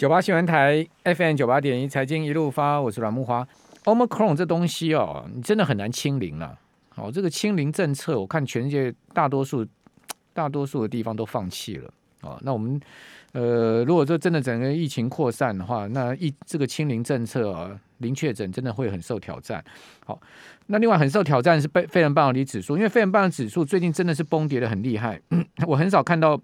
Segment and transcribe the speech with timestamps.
[0.00, 3.46] 九八新闻台 FM 九八点一财经一路发，我是阮木花。
[3.84, 6.58] Omicron 这东西哦，你真的很难清零了。
[6.94, 9.62] 哦，这个清零政策，我看全世界大多数
[10.32, 11.90] 大多数的地方都放弃了。
[12.22, 12.80] 哦，那我们
[13.32, 19.62] 呃，如果说真的整个疫情扩散的话，那疫这个清零政策啊，零确诊真的会很受挑战。
[20.06, 20.18] 好，
[20.68, 25.20] 那另外很受挑战是被费城半导体指数，因为费城半导体指数最近真的是崩跌的很厉害，
[25.68, 26.40] 我很少看到。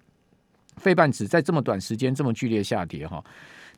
[0.77, 3.23] 费半指在这么短时间这么剧烈下跌哈，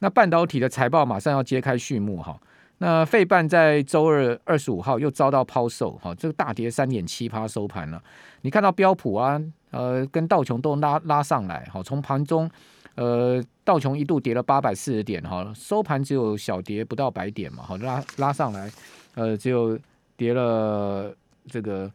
[0.01, 2.39] 那半导体的财报马上要揭开序幕哈，
[2.79, 8.03] 那费半在周二二十五号又遭到抛售哈，这个大跌三点七趴收盘了。
[8.43, 12.51] 你看到标普啊，呃，跟道琼都拉拉上来哈，从盘中
[12.97, 18.71] 呃道琼一度跌了八百四十点哈，收盘只有小跌不到百点嘛，哈，拉拉上来
[19.15, 19.79] 呃只有
[20.17, 21.15] 跌了
[21.47, 21.91] 这个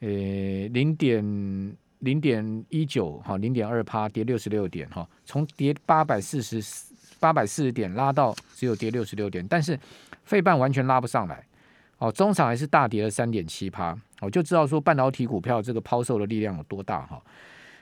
[0.00, 0.08] 呃
[0.68, 1.76] 零点。
[2.00, 6.62] 零点一九哈，零点二趴跌六十六点哈，从跌八百四十
[7.18, 9.78] 八百四十点拉到只有跌六十六点，但是
[10.24, 11.44] 费半完全拉不上来
[11.98, 17.20] 哦，中场还是大跌了三点七趴，我就知道说半导体股票这个抛售的力量有多大哈。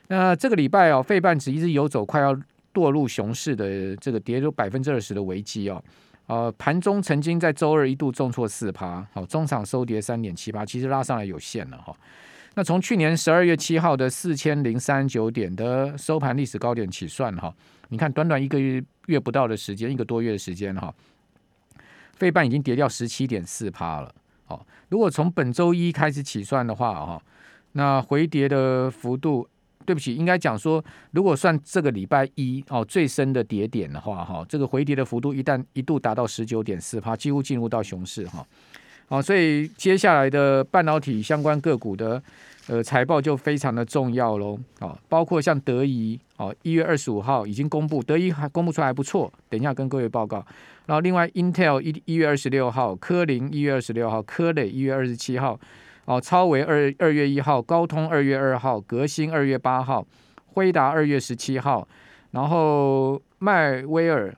[0.07, 2.33] 那这个礼拜哦，费半指一直游走快要
[2.73, 5.83] 堕入熊市的这个跌入百分之二十的危机哦，
[6.27, 11.97] 呃，盘中曾经在周二一度重挫四趴，好，中场收跌三点七趴，其实拉上来有限了哈。
[12.57, 17.53] 那从去年十二月七号的四千零三十九点的收盘历史高点起算哈，
[17.89, 20.95] 你看短短一个月月不到的时间，一个多月的时间哈，
[22.13, 24.15] 费半已经跌掉十七点四趴了。
[24.47, 27.23] 哦，如果从本周一开始起算的话哈，
[27.73, 29.49] 那回跌的幅度，
[29.85, 38.47] 对不起，应该讲说，如果算这个礼拜一哦最深的跌点的话哈，这个回跌的幅度一旦一度达到十九点四趴，几乎进入到熊市哈。
[39.07, 42.21] 好，所以接下来的半导体相关个股的
[42.69, 44.59] 呃财报就非常的重要喽。
[44.81, 50.45] 好，包括像德仪，哦，一月二十五号已经公布，德仪还公布出来还不错，等一下跟各位报告。
[50.87, 55.61] 然后另外，Intel 一一月二十六号，科林一月二十六号，科磊一月二十七号，
[56.07, 60.05] 哦，超微二二月一号，高通二月二号，革新二月八号，
[60.47, 61.87] 辉达二月十七号，
[62.31, 64.35] 然后迈威尔。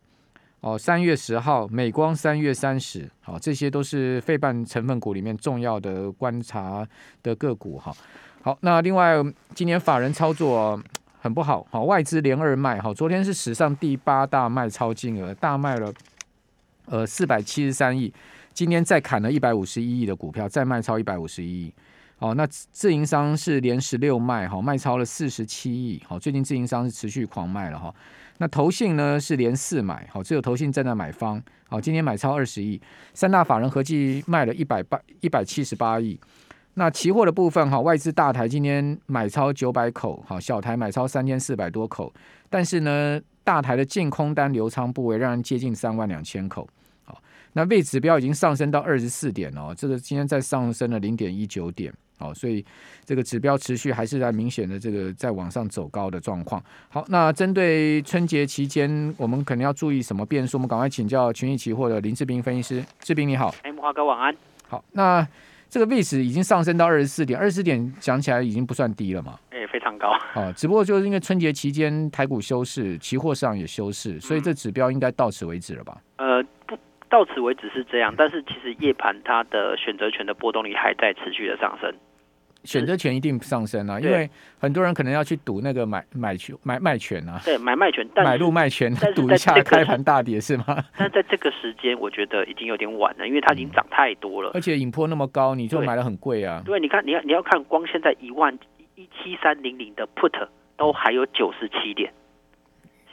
[0.67, 6.85] 哦，三月十号，美光三月三十，好，这些都是费半成分股里面重要的观察
[7.23, 7.97] 的个股哈。
[8.43, 9.15] 好，那另外
[9.55, 10.83] 今年法人操作
[11.21, 15.95] 很不好，好，外资连二卖，好，昨天是史上第八大卖超金额，大卖了
[16.87, 18.13] 呃四百七十三亿，
[18.53, 21.73] 今天再砍了一百五十一亿的股票，再卖超一百五十一亿。
[22.19, 27.95] 好，那自营商是连十六卖，好，卖超了四十七亿，好，最近自营商是持续狂卖了哈。
[28.39, 32.81] 那投信呢是连四买，好，只有投信站在买方，好，今天买超二十亿，
[33.13, 36.19] 三大法人合计卖了一百八一百七十八亿。
[36.79, 42.11] 那期货的部分，哈，外资大台今天买超九百口，好，小台买超三千四百多口，
[42.49, 46.67] 但是呢，大台的净空单留仓部位让人接近三万两千口，
[47.05, 47.21] 好，
[47.53, 51.93] 那位指标已经上升到二十四点哦，这个今天再上升了零点一九点。
[52.19, 52.65] 好，所以
[53.05, 56.63] 这个指标持续还是在明显的这个在往上走高的状况。
[56.89, 60.57] 好，那针对春节期间，我们可能要注意什么变数？
[60.57, 62.85] 我们赶快请教群益期货的林志斌分析师。
[63.01, 64.35] 志斌你好，哎，木华哥晚安。
[64.67, 65.27] 好，那
[65.69, 69.39] 这个位置已经上升到二十四点，二十四点讲起来已经不算低了嘛？
[69.51, 70.09] 哎，非常高。
[70.33, 76.01] 啊，只不过就是因为春节期间台股休市，期货市场也休市，所以这指标应该到此为止了吧？
[76.17, 76.79] 呃，不。
[77.09, 81.95] 到此为止是这样，但是其实夜盘它的选择权的波动率还在持续的上升。
[82.67, 84.29] 选择权一定上升啊，因为
[84.59, 87.41] 很多人可能要去赌那个买买权买卖权啊。
[87.45, 90.85] 对，买卖权，买入卖权，赌一下开盘大跌是吗？
[90.99, 96.61] 但在这个时间，我觉得已经有点晚了，因为它已经涨太多了，而且引波那么高，你就买的很贵啊。
[96.65, 98.59] 对，你看，你要你要看，光现在一万
[98.97, 102.13] 一七三零零的 put 都还有九十七点，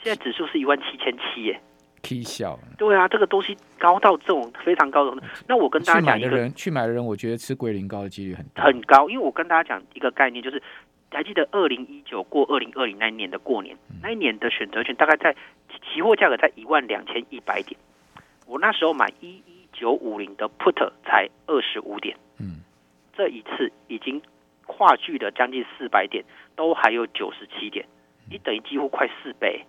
[0.01, 1.61] 现在指数是一万七千七耶。
[2.03, 10.61] K 笑，对啊，这个东西高到这种非常高的，那我跟大家讲一个，去买的人，去买的人，我觉得吃归零高的几率很大，很高，因为我跟大家讲一个概念，就是
[11.09, 15.33] 还记得二零一九过二零二零那一年的过年，那一年的选择权大概在
[15.69, 17.79] 期货价格在一万两千一百点，
[18.45, 22.59] 我那时候买一一九五零的 put 才二十五点，嗯，
[23.15, 24.21] 这一次已经
[24.67, 26.25] 跨距了将近四百点，
[26.57, 27.85] 都还有九十七点，
[28.29, 29.63] 你等于几乎快四倍。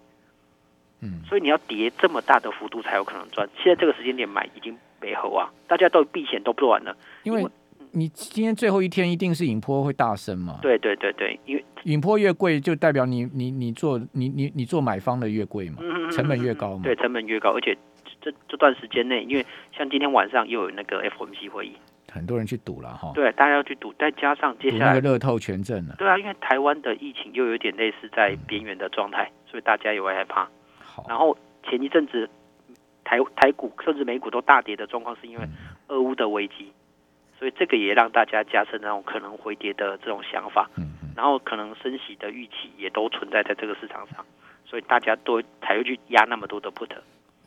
[1.01, 3.49] 嗯，所以你要跌这么大的幅度才有可能赚。
[3.57, 6.97] 现在这个时间点买已经没合啊，大家都避险都做完了。
[7.25, 7.47] 因为
[7.93, 10.59] 你今天最后一天一定是引坡会大升嘛。
[10.63, 15.77] 对对对对，因为引坡越贵，就代表你你你做你你你做买方的越贵嘛，
[16.11, 16.83] 成本越高嘛。
[16.83, 17.77] 对，成本越高，而且
[18.21, 21.77] 这这段时间内，因为像今天晚上又有那个 FOMC 会议，
[22.11, 23.13] 很多人去赌了哈。
[23.15, 25.95] 对，大家要去赌，再加上接下来乐透权证了。
[25.99, 30.49] 对啊，因为台湾的疫情又有点类似在边缘的状态，嗯，所以大家也会害怕。
[31.09, 32.29] 然后前一阵子
[33.05, 35.47] 台台股甚至美股都大跌的状况，是因为
[35.89, 36.73] 俄乌的危机，
[37.39, 40.71] 所以这个也让大家加深那种可能回跌的这种想法。
[41.17, 44.27] 然后可能升息的预期也都存在在这个市场上，
[44.67, 46.91] 所以大家都才会去压那么多的 put。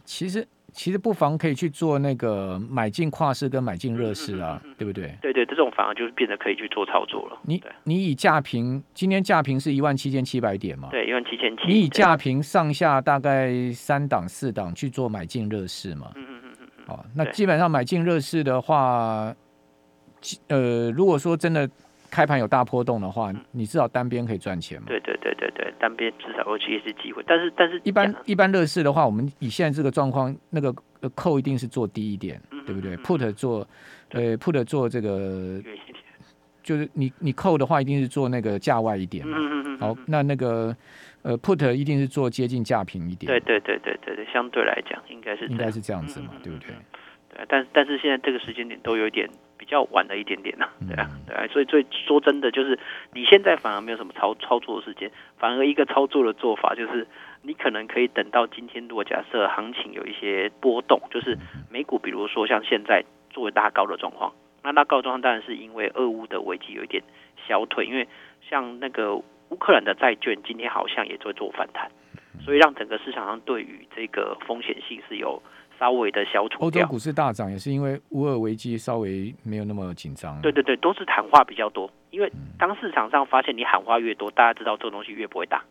[0.05, 0.47] 其实。
[0.73, 5.17] 其实不妨可以去做那个买进跨市跟买进热市啊，嗯嗯嗯、对不对？
[5.21, 7.39] 对对，这种反而就是变得可以去做操作了。
[7.43, 10.89] 你你以价平，今天价平是一万七千七百点嘛？
[10.91, 11.63] 对，一万七千七。
[11.67, 16.11] 你以价平上下大概三档四档去做买进热市嘛？
[16.15, 16.95] 嗯嗯嗯嗯嗯。
[16.95, 19.33] 哦，那基本上买进热市的话，
[20.49, 21.69] 呃，如果说真的。
[22.09, 24.88] 开盘有大波动的话，你至少单边可以赚钱嘛？
[24.88, 27.24] 对对对对对，单边至少会其实是机会。
[27.27, 30.74] 但是但是，一般一般乐视的话，我们以现在这个状况，那个
[31.15, 33.68] 扣一定是做低一点，嗯、对不对？Put 做
[34.12, 35.62] 呃 Put 做这个，
[36.63, 39.38] 就是你你扣的话，一定是做那个价外一点嘛。
[39.38, 40.75] 嗯嗯好，那那个
[41.21, 43.27] 呃 Put 一定是做接近价平一点。
[43.27, 46.69] 对对对对对对，相对来讲应该是应该是这样子嘛，嗯、对不对？
[47.30, 49.30] 对，但但是现在这个时间点都有一点。
[49.57, 52.77] 比较晚了一点点呢、啊，对啊，对啊，所以所以说真的就是
[53.13, 57.07] 你现在反而没有什么操操作的时间，反而一个操作的做法就是
[57.42, 61.38] 你可能可以等到今天，如果假设行情有一些波动，就是
[61.71, 64.33] 美股比如说像现在作为拉高的状况，
[64.63, 67.03] 那拉高的状况当然是因为俄乌的危机有一点
[67.48, 68.07] 消退，因为
[68.42, 71.89] 像那个乌克兰的债券今天好像也在做反弹，
[72.39, 75.42] 所以让整个市场上对于这个风险性是有。
[75.79, 76.59] 稍微的消除。
[76.59, 80.39] 欧洲股市大涨也是因为乌俄危机稍微没有那么紧张。
[80.41, 81.89] 对对对，都是喊话比较多。
[82.09, 85.63] 因为当市场上发现你喊话越多，大家知道这个东西越不会大。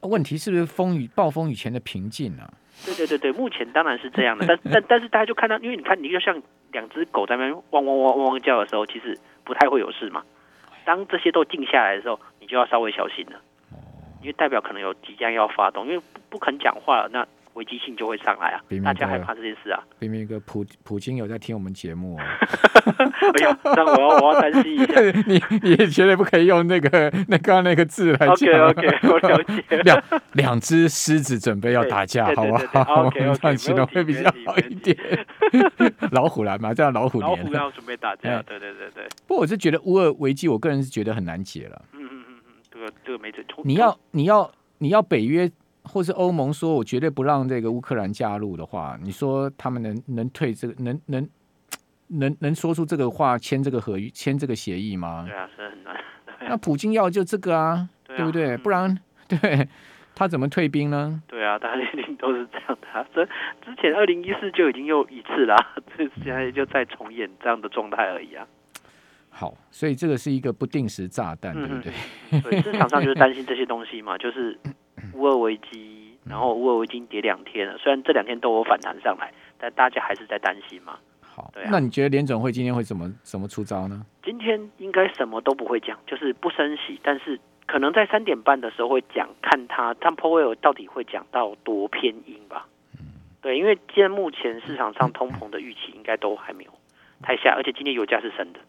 [0.00, 2.50] 问题是不是风雨暴风雨前的平静啊？
[2.84, 4.46] 对对对对，目前当然是这样的。
[4.46, 6.40] 但但但是大家就看到，因为你看，你就像
[6.72, 10.22] 两只狗在那边汪汪汪汪叫的时候，其实不太会有事嘛。
[10.84, 13.38] 当这些都静下来的时候，你就要稍微小心了，
[14.22, 17.26] 因为代表可能有即将要发动，因为不不肯讲话了那。
[17.54, 18.60] 危机性就会上来啊！
[18.84, 19.82] 大家害怕这件事啊！
[19.98, 22.20] 明明哥普普京有在听我们节目哦。
[22.22, 25.00] 哎呀，那我要我要担心一下。
[25.26, 28.30] 你你绝对不可以用那个 那刚刚那个字来讲。
[28.30, 29.82] OK OK，我了解。
[29.82, 30.02] 两
[30.32, 34.96] 两只狮子准备要打架，好不好？OK OK，这样形容会比较好一点。
[36.12, 37.28] 老虎来嘛，这样老虎年。
[37.28, 39.04] 老虎要准备打架，对对对对。
[39.26, 41.82] 不过我是觉得乌尔危机，我个人是觉得很难解了。
[41.92, 43.44] 嗯嗯嗯嗯，这个这个没准。
[43.64, 45.50] 你要你要你要北约。
[45.90, 51.28] 或是欧盟说，我绝对不让这个乌克兰加入的话，你说他们能能退这个，能能
[52.06, 55.24] 能能说出这个话，签这个合约，签这个协议吗？
[55.26, 56.00] 对啊，是很难。
[56.48, 58.56] 那普京要就这个啊，对，啊对不对？
[58.58, 58.96] 不然，
[59.26, 59.68] 对
[60.14, 61.20] 他怎么退兵呢？
[61.26, 63.04] 对啊，大家一定都是这样的啊。
[63.12, 65.56] 这之前二零一四就已经又一次啦，
[65.98, 68.46] 这现在就再重演这样的状态而已啊。
[69.28, 72.40] 好，所以这个是一个不定时炸弹，对不对？
[72.40, 74.56] 所以市场上就是担心这些东西嘛，就是。
[75.14, 80.98] 乌俄危机，然后乌俄危机跌两天了，虽然这两天都有反弹上来，但大家还是在担心嘛。
[81.20, 84.04] 好，对啊，那你觉得联准会今天会怎么怎么出招呢？
[84.24, 92.66] 今天应该什么都不会讲，就是不升息，但是可能在三点半的时候会讲，看他他 Powell 到底会讲到多偏鹰吧。
[92.98, 93.06] 嗯，
[93.40, 96.70] 对，因为现在目前市场上通膨的预期应该都还没有
[97.22, 98.60] 太下，而且今天油价是升的。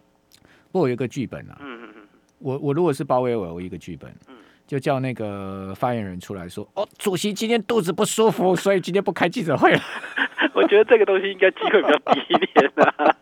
[0.71, 2.07] 不过有一个剧本啊，嗯嗯嗯，
[2.39, 4.30] 我我如果是鲍威尔，我一个剧本，嗯。
[4.71, 9.81] 就叫那个发言人出来说：“哦，主席今天肚子不舒服，所以今天不开记者会了。
[10.55, 13.13] ”我觉得这个东西应该机会比较低一点啊。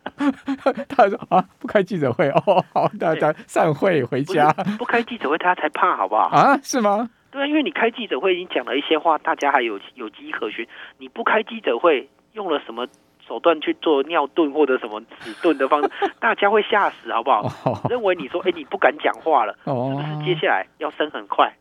[0.87, 4.51] 他说：“啊，不开记者会哦，好，大家散会回家。
[4.53, 6.27] 不”不开记者会，他才怕好不好？
[6.29, 7.09] 啊，是吗？
[7.31, 10.67] 对啊，因为你开记者会已经讲了一些话，大家还有有迹可循。
[10.99, 12.85] 你不开记者会，用了什么？
[13.29, 17.87] 手段去做尿遁或者什么止遁的方式， 大家会吓死，好不好？
[17.87, 21.53] 认为你说，哎，你不敢讲话了，是不是接下来要升很快？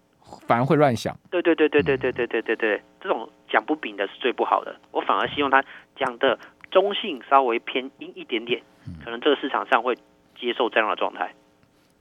[0.46, 1.14] 反而会乱想。
[1.30, 4.74] 对对对对对对对对对对，这种讲不平的是最不好的。
[4.90, 5.62] 我反而希望他
[5.94, 6.38] 讲的
[6.70, 8.62] 中性，稍微偏阴一点点，
[9.04, 9.94] 可能这个市场上会
[10.38, 11.30] 接受这样的状态。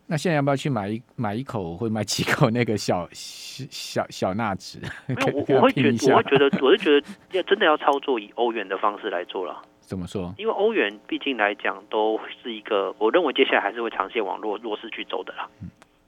[0.10, 4.80] 那现在要不要去买一买一口或买几口那个小小小纳指？
[5.06, 9.62] 没有，我我会觉得，我会觉得，我是觉得要真的要操作以欧元的方式来做了。
[9.82, 10.34] 怎么说？
[10.38, 15.50] 因为欧元毕竟来讲都是一个，我认为接下来还是会长线往弱弱势去走的啦。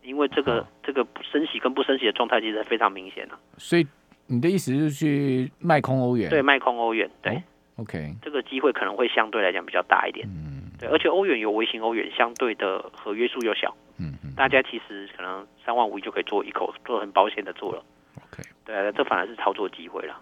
[0.01, 3.37] 因为这个这个升息跟不升息的状态其实非常明显了。
[3.57, 3.85] 所以
[4.27, 6.29] 你的意思是去卖空欧元？
[6.29, 7.09] 对，卖空欧元。
[7.21, 7.43] 对
[7.75, 10.25] ，OK，这个机会可能会相对来讲比较大一点。
[10.29, 13.75] 嗯，对，而且欧元有微型欧元，相对的合约数又小。
[13.99, 17.83] 嗯嗯，大家其实可能三万五亿就可以做一口，做很保险的做了。
[18.17, 20.15] OK，对，这反而是操作机会了。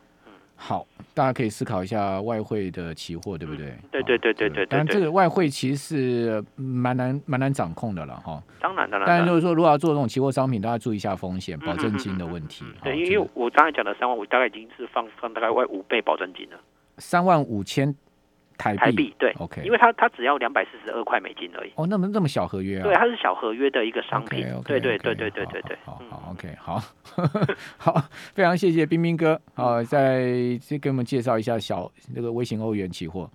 [0.59, 3.75] 好，大家可以思考一下外汇的期货，对不对？
[3.91, 4.65] 对对对对对。
[4.67, 8.41] 但这个外汇其实是蛮难蛮难掌控的了哈。
[8.59, 9.07] 当然当然。
[9.07, 12.65] 但就是说，如果要做这种期货商品，大家注意一下风险，保证金的问题。
[12.83, 16.59] 对，因为我刚才讲的三万五，大概已经是放放大概外五倍保证金了。
[16.97, 17.95] 三万五千。
[18.57, 21.71] 台币，台币对，OK，因为它它只要两百四十二块美金而已。
[21.75, 22.83] 哦，那么那么小合约啊？
[22.83, 24.45] 对，它是小合约的一个商品。
[24.45, 25.77] Okay, okay, 对对对对对对对。
[25.85, 26.81] 好好，OK，好，
[27.77, 33.29] 好，非常谢谢冰冰哥，好，再再给我们介绍一下小那个微型欧元期货。